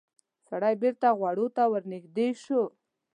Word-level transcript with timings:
سړی 0.47 0.73
بېرته 0.81 1.07
غواوو 1.19 1.47
ته 1.55 1.63
ورنږدې 1.71 2.29
شو. 2.43 2.61